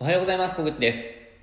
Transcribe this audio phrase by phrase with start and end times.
[0.00, 0.56] おはようございます。
[0.56, 0.92] 小口で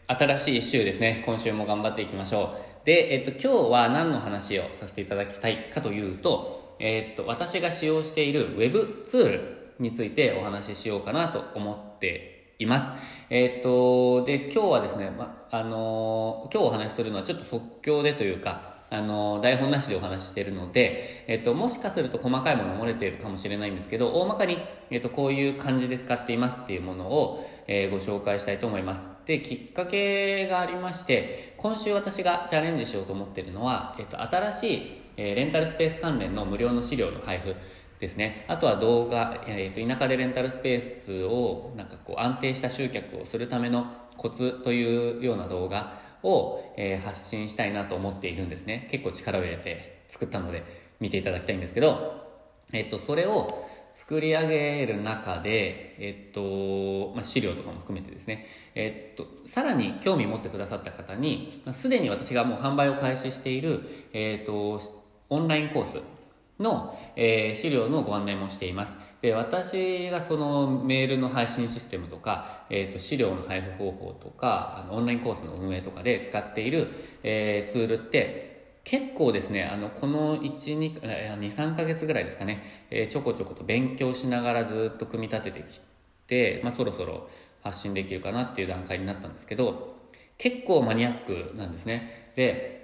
[0.09, 0.13] す。
[0.19, 1.23] 新しい週ですね。
[1.25, 2.85] 今週も頑張っていきましょう。
[2.85, 13.03] で、えっと、今日は何の話をさせていただきたいかというと、えっと、私が使用している Web ツールについてお話ししようかなと思っています。
[13.29, 24.57] えっと、で、今日はですね、ま、あの今日お話しするのはちょっと即興でというか、あの、台本なしでお話ししているので、えっと、もしかすると細かいもの漏れているかもしれないんですけど、大まかに、
[24.89, 29.01] えっと、こういう感じで使っていますっていうものを、えー、ご紹介したいと思います。
[29.25, 37.55] で、きっかけがありまして、今週私がチャレンジしようと思っているのは、えっと、新しい、えー、レンタルスペース関連の無料の資料の配布
[38.01, 38.43] ですね。
[38.49, 43.85] あとは動画、えっと、田舎でレンタルスペースを、なんかこう、安定した集客をするための
[44.17, 48.87] コツというような動画を、えー、発信したいなと思っているんですね。
[48.91, 50.63] 結構力を入れて作ったので
[50.99, 52.27] 見ていただきたいんですけど、
[52.73, 64.81] えっと、それを作り上げる中で、えっと、まあ、資料とかも含めてですね、えっと、さらに興味持ってくださった方に、す、で、に私がもう販売を開始している、えっと、
[65.29, 66.20] オンラインコース
[66.61, 68.93] の、えー、資料のご案内もしています。
[69.21, 76.87] で、私がそのメールの配信システムとか、えっ、ー、と、資料の配布方法とか、あの、オンラインコースの運営とかで使っている、
[77.23, 85.79] えー、ツールって、結構ですね、あの、この1、2、2、3ヶ月ぐらいですかね、えー、ちょこちょこと勉強しながらずっと組み立ててき
[86.27, 87.29] て、まあ、そろそろ
[87.61, 89.97] 発信できるかなっていう段階になったんですけど、
[90.39, 92.31] 結構マニアックなんですね。
[92.35, 92.80] で、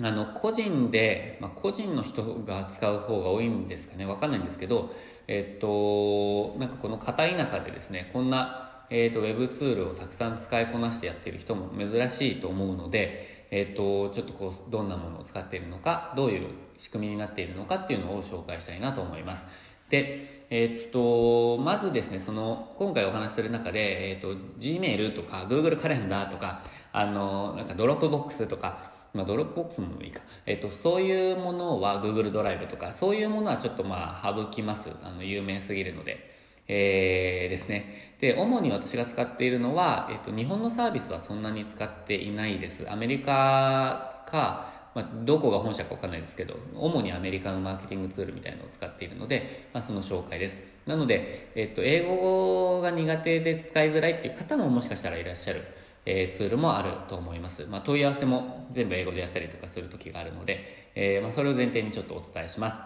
[0.00, 4.94] あの、個人で、まあ、個人の人が使う方が多いんですかね、わかんないんですけど、
[5.26, 19.44] えっと、なんかこの片田舎でですね、こんな、えっと、ウェブツールをたくさん使いこなしてやっている人も珍しいと思うので、えっと、ちょっとこう、どんなものを使っているのか、どういう仕組みになっているのかっていうのを紹介したいなと思います。
[19.90, 30.20] で、えっと、まずですね、その、今回お話しする中で、えっと、Gmail とか Google カレンダーとか、あの、なんか Dropbox とか、まあ、 Dropbox もいいか。
[30.46, 34.90] えっと、そういうものは Google ドライブとか、そういうものはちょっとまあ、省きます。
[35.02, 36.36] あの、有名すぎるので。
[36.68, 38.14] えー、ですね。
[38.20, 42.84] で、主に私が使っているのは、えっと、日本のサービスはそんなに使っていないです。
[42.90, 50.58] アメリカか、まあ、どこが本社かわかんないですけど、主にアメリカのマーケティングツールみたいなのを使っているので、まあ、その紹介です。
[50.86, 55.62] なので、えっと、英語が苦手で使いづらいっていう方ももしかしたらいらっしゃる。
[56.10, 57.66] え、ツールもあると思います。
[57.66, 62.76] まあ、問い合わせも全部英語でやったりとかする時があるので、え、まあ、それを前提にちょっとお伝えします。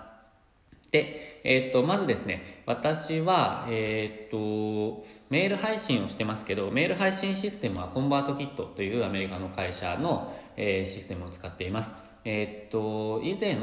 [0.91, 11.93] で、えっ、と、まずですね、私は、えっ、と、メール配信をしてますけど、メール配信システムはコンバートキットというアメリカの会社の、えシステムを使っています。
[12.25, 13.57] えっ、と、以前、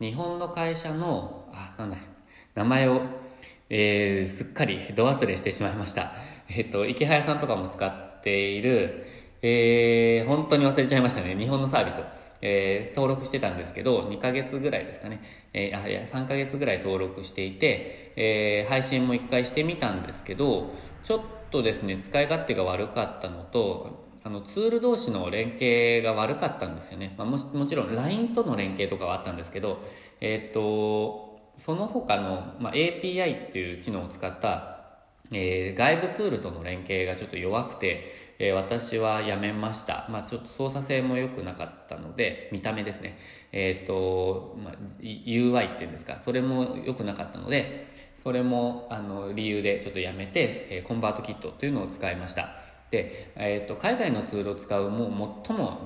[0.00, 1.98] 日本の会社の、あ、なんだ、
[2.54, 3.02] 名前を、
[3.68, 6.12] えー、すっかりど忘れしてしまいました。
[6.48, 9.06] えっ、と、池早さんとかも使っている、
[9.42, 11.36] えー、本当に忘れちゃいましたね。
[11.36, 11.96] 日本のサービス。
[12.42, 15.22] えー、登録してたんですけど、2ヶ月ぐらいですかね。
[15.54, 21.20] えー、あ、いや、3ヶ月ぐらい登録していて、えー、配信も1回してみたんですけど、ちょっ
[21.50, 27.14] とですね、使い勝手が悪かったのと、あの、ツール同士の連携が悪かったんですよね。
[27.16, 29.78] まあ、ももちろん LINE との連携とかはあったんですけど、
[30.20, 34.75] えっ、と、その他の、まあ、API っていう機能を使った
[35.32, 40.06] えー、外部ツールとの連携がちょっと弱くて、えー、私はやめました。
[40.10, 43.18] まあちょっと操作性も良くなかったので、見た目ですね。
[43.52, 47.86] えっ、ー、と、まあ、UI っていうんですか、それも良くなかったので、
[48.22, 52.50] それもあの理由でちょっとやめて、えー、コンバートキットというのを使いました。
[52.90, 55.78] で、えっ、と、海外のツールを使うもう最も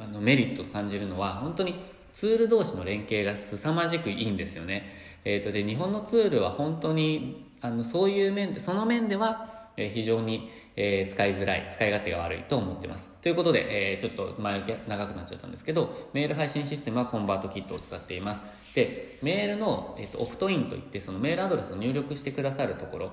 [0.00, 1.74] あのメリットを感じるのは、本当に
[2.12, 4.84] ツール同士の連携が凄まじくいいんですよね。
[5.24, 13.08] えっ、と、で、日本のツールは本当にあのそういう面でその面では、え、非常に、え、使いづらい使い勝手が悪いと思ってます。
[13.22, 18.40] ということで、え、ちょっと前置き長くなっちゃったんですけどメール配信システムはコンバートキットを使っています。
[18.74, 23.12] でメールの、えーと、オフトインといってそのメールアドレスを入力してくださるところ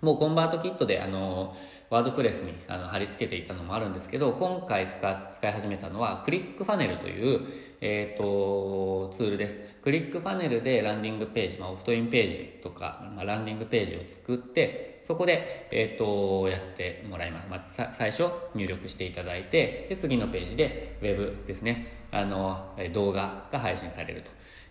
[0.00, 1.56] もうコンバートキットであの
[1.90, 7.40] ワードプレスにあの貼り付けていたのもあるんですけど今回使使い始めたのはクリックファネルという、
[7.80, 9.58] えーと、ツールです。
[9.82, 18.24] クリックファネルでランディングページ、まあ、オフトインページとか、まあ、ランディングページを作ってそこで、えーと、やってもらいます、まず最初
[18.54, 21.98] 入力していただいてで次のページでウェブですね。
[22.10, 24.30] あの動画が配信されると。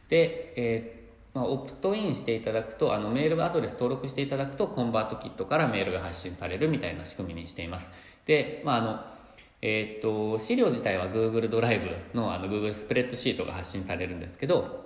[0.10, 0.97] で、えー
[1.38, 7.88] まあ、オプトインしていただくとあのメールアドレス登録していただくとコンバートキットからメールが発信されるみたいな仕組みにしています
[8.26, 9.00] で、まああの
[9.62, 14.84] えー、っと資料自体は Google ドライブのあの Google スプレッドシートが発信されるんですけど、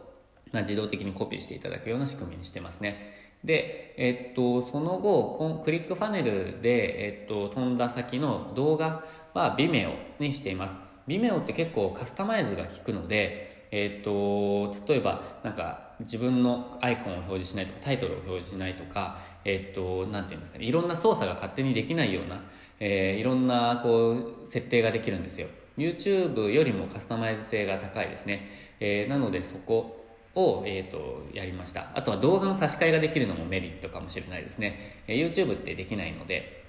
[0.52, 9.04] まあ、自動的にコピーしていただくような仕組みにしてますねで、えっと、その後、クリックファネルで、えっと、飛んだ先の動画
[9.34, 10.76] は Vimeo にしています。
[11.08, 22.44] Vimeo って結構カスタマイズが効くので、えっと、例えば、なんか、自分のアイコンを表示しないとか、タイトルを表示しないとか、えっと、なんていうんですかね、いろんな操作が勝手にできないような、
[22.80, 25.48] えー、いろんな、こう、設定ができるんですよ。
[25.78, 28.50] YouTube よりもカスタマイズ性が高いですね。
[28.80, 30.02] えー、なので、そこ
[30.36, 36.61] を、えーと、やりましたあとは動画の差し替えができるのもメリットかもしれないですね、えー、YouTube ってできないので、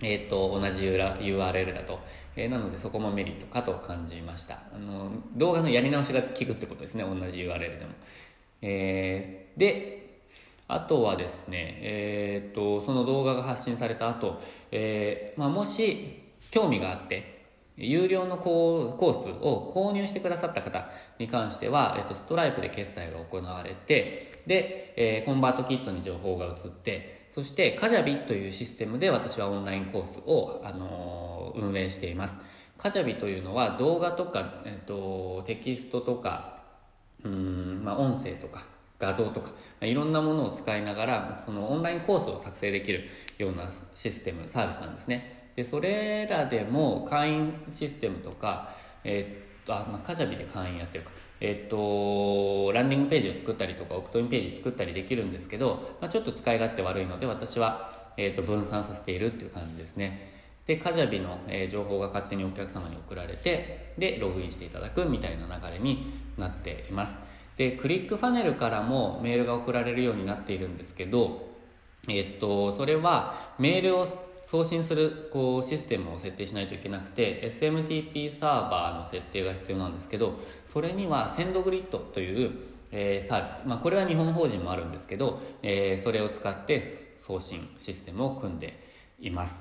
[0.00, 1.98] えーと、同じ URL だと、
[2.36, 4.62] えー、なのでそこもメリットかと感じました。
[4.72, 7.04] あの動画のやり直しが効くってことですね。
[7.04, 7.92] 同じ URL でも、
[8.62, 9.98] えー、で
[10.68, 14.40] あとはですね、えーと、その動画が発信された後、
[14.70, 17.38] えーまあ、もし興味があって
[17.78, 32.34] 有料のコースを購入してくださった方に関しては、えっと、ストライプで決済が行われて、で、えー、コンバートキットに情報が移って、そして、カジャビというシステムで私はオンラインコースを、あのー、運営しています。
[32.76, 36.64] カジャビというのは動画とか、えっと、テキストとか、
[37.22, 38.64] うん、まあ、音声とか、
[38.98, 43.04] 画像とかま、いろんなものを使いながら、そのオンラインコースを作成できる
[43.38, 45.52] ようなシステム、サービスなんですね。
[45.54, 48.74] でそれらでも会員システムとか、
[49.04, 51.10] えー、っあ、まあ、カジャビで会員やってるか
[51.40, 60.32] えっと、ランディングページを作ったりとか、オプトインページ作ったりできるんですけど、まあ、ちょっと使い勝手悪いので、私は、えっと、分散させているっていう感じですね。
[60.66, 67.16] で、カジャビの、えー、情報が勝手にお客様に送られて、で、ログインしていただくみたいな流れになっています。
[67.56, 71.48] で、クリックファネルからもメールが送られるようになっているんですけど、
[72.08, 80.38] えっと、それはメールを送信するこうシステムを設定しないといけなくて SMTP サーバーの設定が必要なんですけど
[80.72, 82.52] それにはセンドグリッドという、
[82.90, 88.82] えー、サービス、まあ、これは日本法人もあるんですけど、えー、それを使って送信システムを組んで
[89.20, 89.60] います。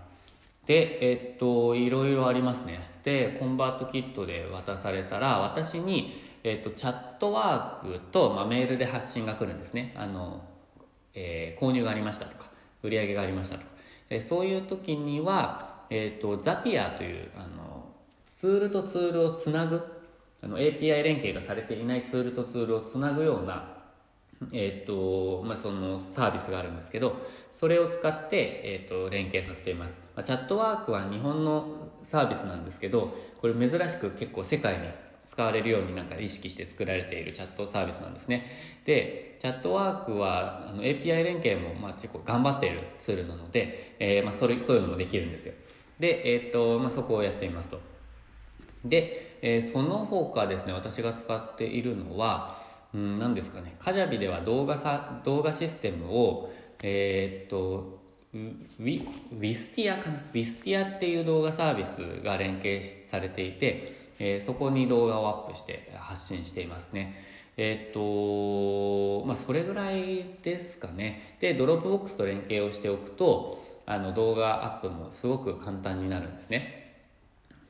[0.65, 2.79] でえー、っといろいろありますね。
[3.03, 9.93] でコンバートキットで渡されたら私に、えー、っとチャットワークと、まあ、メールで発信が来るんですね。
[9.97, 10.43] あの、
[11.13, 12.49] え、購入がありましたとか
[12.83, 13.76] 売り上げがありましたとか。
[14.09, 17.85] えそういう時には、えーと、ザピアというあの
[18.25, 19.81] ツールとツールをつなぐ
[20.41, 23.77] あの API 連携がされていないツールとツールをつなぐような、
[24.53, 27.15] えーとまあ、そのサービスがあるんですけど
[27.53, 34.87] それを使って、えーと、連携させています、まあ、チャットワークは日本のサービスなんですけどこれ珍しく結構世界に
[35.27, 38.45] 使われるようになんか意識して作られているチャットサービスなんですね。
[38.85, 45.53] でチャットワークはあの API 連携もまあ結構頑張っているツールなので、えー、まあそれそういうのもできるんですよ。
[45.99, 47.79] で、えー、っとまあ、そこをやってみますと。
[48.85, 53.75] で、えー、その他ですね私が使っているのはうん、何ですかね。
[53.79, 57.99] カジャビでは動画さ動画システムをえ、っと
[58.33, 60.15] ウィウィスティアかな？
[60.19, 62.81] ウィスティアっていう動画サービスが連携
[63.11, 67.23] されていてえー、そこに動画をアップして発信していますね。
[67.57, 71.37] えー、っと、まあ、それぐらいですかね。
[71.39, 77.05] で、 Dropbox と連携をしておくと、あの動画アップもすごく簡単になるんですね。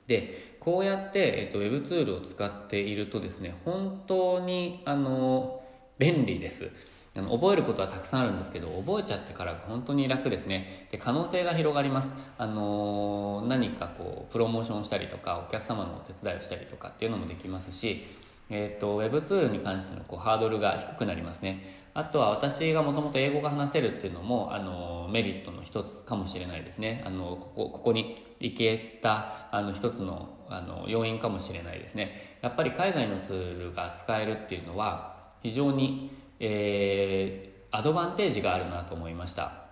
[0.08, 5.64] で、こうやって、えっと、ウェブツールを使っているとですね、本当に、あの、
[5.98, 6.70] 便利です。
[7.18, 10.88] あの覚えることはたくさんあるんですけど覚えちゃってから本当に楽ですね。
[10.92, 12.12] で可能性が広がります。
[12.38, 18.06] あのー、何かこうプロモーションしたりとかお客様のお手伝いをしたりとかっていうのもできますし
[18.50, 21.88] えーと、ウェブツールに関してのこうハードルが低くなりますね。
[21.94, 27.04] あとは私がもともと英語が話せるっていうのもあのメリットの一つかもしれないですね。
[27.06, 32.38] あのここここに行けたあの一つのあの要因かもしれないですね。
[32.42, 39.68] やっぱり海外のツールが使えるっていうのは非常にえー、アドバンテージがあるなと思いました。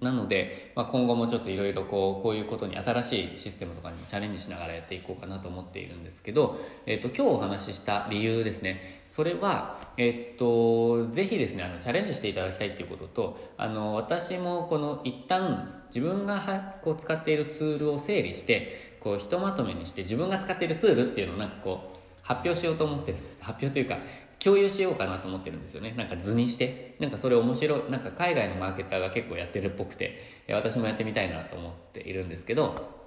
[0.00, 9.00] なので、まあ、今後もちょっといろいろこうこういうことに新しいシステムとかにチャレンジしながらやっていこうかなと思っているんですけど、えーと、今日お話しした理由ですね。
[9.10, 23.18] それは、えっ、と、ぜひですねあのチャレンジしていただきたいということとあの私もこの一旦自分がはこう使っているツールを整理してこうひとまとめにして自分が使っているツールっていうのをなんかこう発表しようと思ってる。
[23.40, 23.98] 発表というか
[24.42, 25.92] 共有しようかなと思ってるんですよね。
[25.96, 26.96] なんか図にして。
[26.98, 27.90] なんかそれ面白い。
[27.90, 30.40] なんか海外のマーケターが結構やってるっぽくて。
[30.50, 33.00] 私もやってみたいなと思っているんですけど。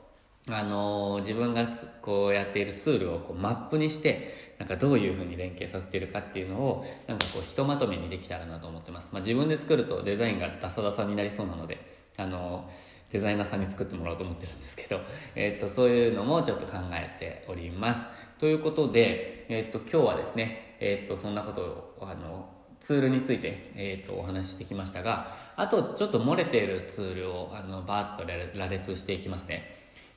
[0.50, 1.66] あのー、自分が
[2.02, 11.78] こうやっているツールをこうマップにしてなんかどういうふうに連携させているかっていうのをなんかこうひとまとめにできたらなと思ってます、まあ、自分で作るとデザインがダサダサになりそうなので
[12.18, 15.00] あのー、デザイナーさんに作ってもらおうと思ってるんですけど、
[15.36, 18.02] えー、っとそういうのもちょっと考えております。
[18.40, 22.50] ということで、え、っと今日はですねえー、っとそんなことをあの
[22.82, 29.64] ツールについて、えー、とお話ししてきましたがあとちょっと漏れているツールをあのバーッと羅列していきますね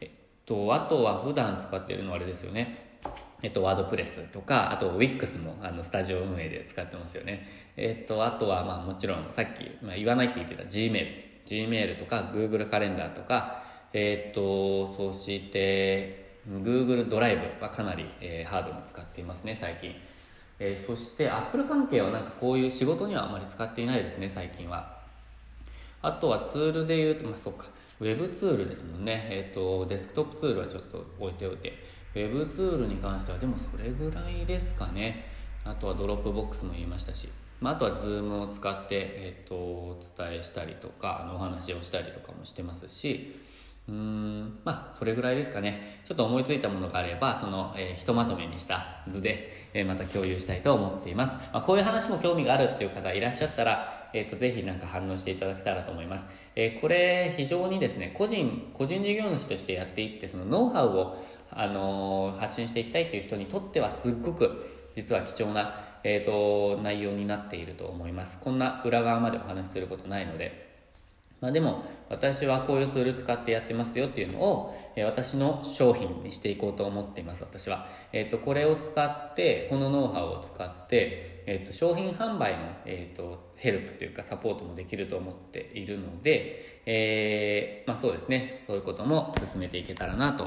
[0.00, 0.08] えっ
[0.44, 2.84] とあとは普段使っているのはあれですよね
[3.42, 7.46] えっと、ワードプレスとか、あと Wix もあのスタジオ運営で使ってますよね。
[7.76, 11.06] えっと、あとはまあもちろんさっき、まあ、言わないって言ってた Gmail。
[11.44, 19.94] Gmail とか Google カレンダーとか、えっと、そして Google ドライブはかなり、えー、ハードに使っていますね、最近。
[20.58, 24.96] えー、そして Apple 関係はなんかこういう仕事にはあまり使っていないですね、最近は。
[26.02, 27.66] あとはツールで言うと、まあ、そっか、
[28.00, 29.26] Web ツールですもんね。
[29.30, 31.96] えっ、と、デスクトップツールはちょっと置いておいて。
[32.16, 35.26] Web ツールに関してはでもそれぐらいですかね
[35.64, 37.28] あとは Dropbox も言いましたし、
[37.60, 43.36] まあ、あとは Zoom を使って、えーと、お伝えしたりとかあのお話をしたりとかもしてますし
[43.88, 44.58] うん。
[44.64, 45.96] まあそれぐらいですかね。
[46.06, 56.24] ちょっと思いついたものがあればその、えー、ひとまとめにした図で、えー、また共有したいと思っています、まあ、こういう話も興味があるっていう方いらっしゃったら、えーと、ぜひなんか反応していただけたらと思います、
[56.54, 65.74] えー、これ非常にですね個人個人事業主としてやっていってそのノウハウをあのー、発信していきたいという人にとってはすっごく実は貴重な、
[66.04, 68.38] えーと、内容になっていると思います。
[68.40, 70.65] こんな裏側までお話しすることないので。
[71.40, 90.44] まあ、でも私はこういうツール使ってやってますよっていうのを、えー、私の商品にしていこうと思っています私は、えーと、これを使ってこのノウハウを使って、えーと、商品販売の、えーとヘルプというかサポートもできると思っているので、えー、まあ、そうですねそういうことも進めていけたらなと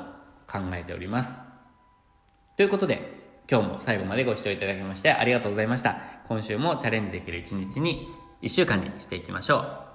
[0.48, 1.34] 考えております。
[2.56, 3.00] ということで、
[3.50, 5.98] 今日も最後までご視聴いただきましてありがとうございました。
[6.28, 8.08] 今週もチャレンジできる一日に、
[8.42, 9.89] 一週間にしていきましょう。